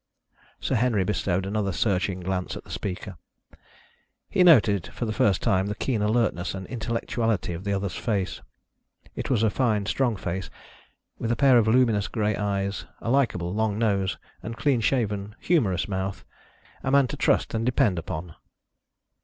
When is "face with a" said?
10.15-11.35